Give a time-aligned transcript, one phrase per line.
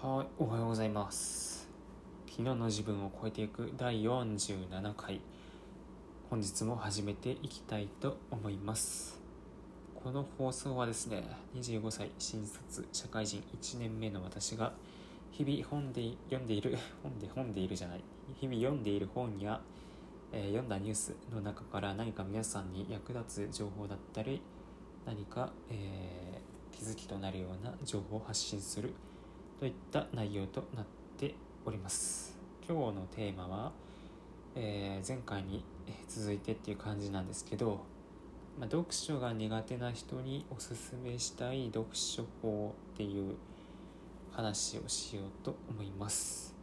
[0.00, 1.68] はい、おはようございます。
[2.30, 5.20] 昨日の自分を超えていく第47回。
[6.30, 9.20] 本日も始めていきたいと思います。
[9.96, 11.24] この放送はですね、
[11.56, 14.72] 25歳新卒社会人1年目の私が
[15.32, 18.04] 日々本で読んでいる、本で本でいるじゃない、
[18.40, 19.60] 日々読んでいる本や、
[20.30, 24.42] えー読んだニュースの中から何か皆さんに役立つ情報だったり、
[25.04, 28.94] 何か、えー気づきとなるような情報を発信する
[29.58, 30.84] といった内容となっ
[31.18, 31.34] て
[31.66, 32.38] おります。
[32.68, 33.72] 今日のテーマは、
[34.54, 35.64] えー前回に
[36.06, 37.80] 続いてっていう感じなんですけど、
[38.56, 43.34] まあ、読書が苦手な人におすすめしたい読書法っていう
[44.30, 46.54] 話をしようと思います、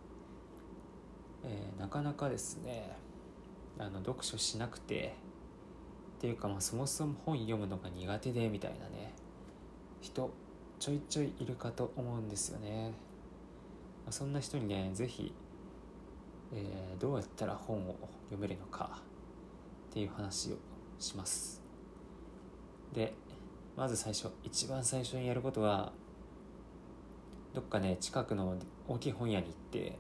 [1.44, 2.96] えーなかなかですね
[3.78, 5.16] あの読書しなくて
[6.18, 9.14] っていうか、まあ、そもそも本読むのが苦手でみたいなね
[10.00, 10.30] 人
[10.86, 12.94] ちょいちょいいるかと思うんですよね、
[14.12, 15.34] そんな人にね是非、
[16.54, 17.96] えーどうやったら本を
[18.30, 19.02] 読めるのか
[19.90, 20.58] っていう話を
[21.00, 21.60] します。
[22.94, 23.16] で
[23.76, 25.92] まず最初一番最初にやることは
[27.56, 28.56] どっかね近くの
[28.88, 29.98] 大きい本屋に行って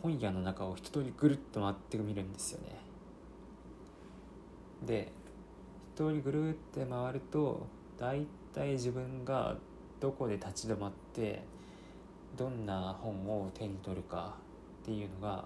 [0.00, 2.78] 本屋の中を一通りぐるっと回ってみるんですよね。
[4.86, 5.12] で
[5.94, 7.66] 一通りぐるって回ると
[7.98, 9.56] 大体自分が
[10.00, 11.42] どこで立ち止まって
[12.36, 14.34] どんな本を手に取るか
[14.82, 15.44] っていうのが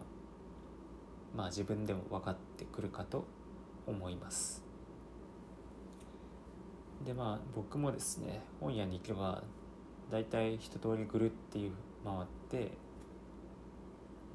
[1.35, 3.25] まあ自分でも分かってくるかと
[3.87, 4.65] 思います。
[7.05, 9.43] でまあ僕もですね本屋に行けば
[10.11, 11.73] 大体一通りぐるっていう
[12.05, 12.73] 回って、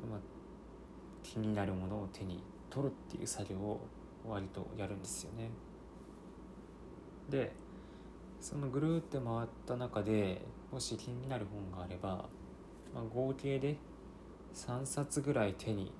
[0.09, 0.19] まあ、
[1.23, 3.81] 気になるものを手に取るっていう作業を
[4.27, 5.49] 割とやるんですよね。
[7.29, 7.53] で
[8.41, 12.25] そのぐるって回った中でもし気になる本があれば、
[12.93, 13.77] まあ、合計で
[14.55, 15.91] 3冊ぐらい手に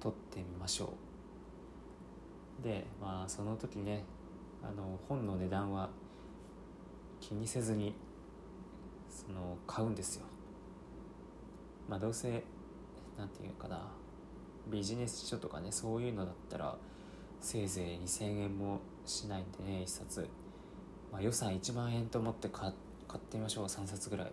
[0.00, 0.94] 取ってみましょ
[2.60, 2.64] う。
[2.64, 4.04] でまあその時ね
[4.62, 5.90] あの本の値段は
[7.20, 7.94] 気にせずに
[9.10, 10.24] その買うんですよ。
[11.86, 12.42] まあどうせ
[13.18, 13.92] なんていうかな
[14.68, 16.76] ビジネス書とかねそういうのだったら
[17.40, 20.26] せいぜい2000円もしないんでね1冊。
[21.12, 22.72] まあ、予算1万円と思って買
[23.08, 23.64] 買ってみましょう。
[23.66, 24.32] 3冊ぐらい。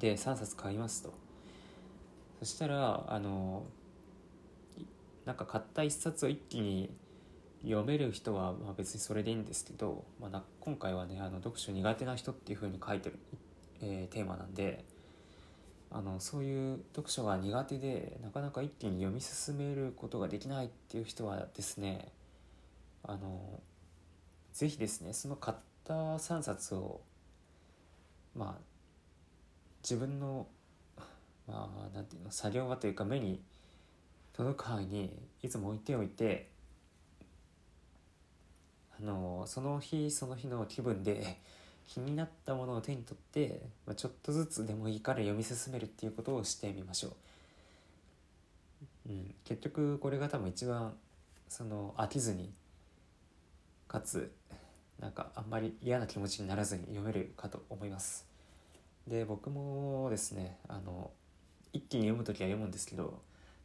[0.00, 1.12] で3冊買いますと。
[2.40, 3.64] そしたらあの
[5.26, 6.90] なんか買った1冊を一気に
[7.62, 13.18] 読める人はまあ別にそれでいいんですけど、まあ、な今回はねあの読書苦手な人っていうふうに書いてる、
[13.82, 14.84] えーテーマなんで
[15.92, 22.08] あのそういう読書が苦手でなかなか一気に読み進めることができないっていう人はですね
[23.02, 23.60] あの
[24.52, 27.00] ぜひですねその買った3冊を
[28.36, 28.62] まあ
[29.82, 30.46] 自分の
[31.46, 33.40] まあなんていうの作業場というか目に
[34.32, 35.12] 届く範囲に
[35.42, 36.48] いつも置いておいて
[38.98, 41.38] あのその日その日の気分で
[41.92, 47.12] 気になったものを手に取って、まあ、ちょっとずつでもいいから読み進めるっていうことをしてみましょう。
[49.08, 50.94] うん、結局これが多分一番
[51.48, 52.52] その飽きずに
[53.90, 54.30] かつ
[55.00, 58.24] なんかあんまり嫌な気持ちにならずに読めるかと思います。
[59.08, 61.10] で僕もですねあの
[61.72, 63.20] 一気に読む時は読むんですけど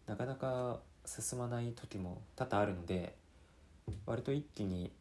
[0.08, 3.16] なかなか進まない時も多々あるので
[4.08, 4.92] 割と一気に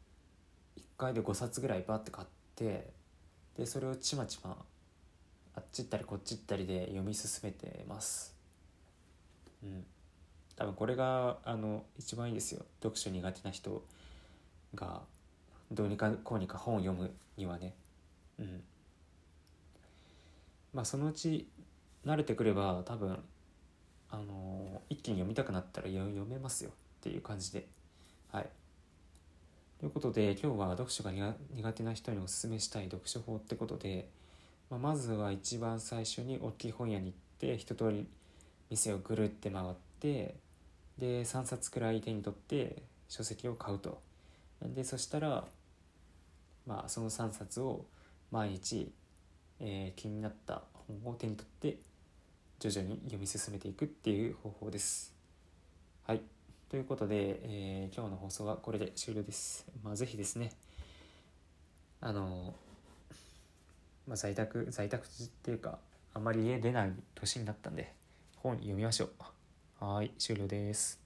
[0.77, 2.91] 1回で5冊ぐらいバッて買って
[3.57, 4.59] でそれをちまちま
[5.57, 8.35] あっち行ったりこっち行ったりで読み進めてます。
[9.63, 9.87] うん。
[10.57, 12.67] 多分これがあの一番いいですよ。
[12.83, 13.83] 読書苦手な人
[14.75, 15.03] が
[15.71, 17.75] どうにかこうにか本を読むにはね。
[18.39, 18.63] うん。
[20.73, 21.47] まあそのうち
[22.05, 23.19] 慣れてくれば多分
[24.11, 26.71] あの一気に読みたくなったら読めますよ。
[26.71, 26.73] っ
[27.03, 27.67] ていう感じで。
[28.33, 28.49] はい。
[29.79, 34.09] ということで今日は読書が苦苦手な人におすすめしたい読書法ってことで、
[34.71, 38.07] まあ、まずは一番最初に大きい本屋に行って一通り
[38.71, 40.37] 店をぐるって回って
[40.99, 44.01] で3冊くらい手に取って書籍を買うと。
[44.73, 45.45] でそしたら
[46.67, 47.85] まあその3冊を
[48.31, 48.91] 毎日、
[49.61, 51.79] えー気になった本を手に取って
[52.59, 55.15] 徐々に読み進めていくっていう方法です。
[56.07, 56.23] はい。
[56.69, 59.67] ということで、えー今日の放送はこれで終了です。
[59.83, 60.53] まあぜひですね
[62.01, 62.55] あの
[64.07, 65.09] まあ在宅在宅っ
[65.43, 65.79] ていうか
[66.15, 67.93] あんまり家出ない年になったんで
[68.37, 69.07] 本読みましょ
[69.81, 69.85] う。
[69.85, 71.04] はい終了です。